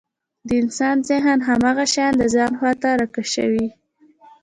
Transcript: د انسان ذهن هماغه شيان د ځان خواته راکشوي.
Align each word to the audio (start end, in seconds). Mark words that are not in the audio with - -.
د 0.47 0.49
انسان 0.61 0.97
ذهن 1.09 1.39
هماغه 1.47 1.85
شيان 1.93 2.13
د 2.17 2.23
ځان 2.35 2.51
خواته 2.59 2.89
راکشوي. 2.99 3.67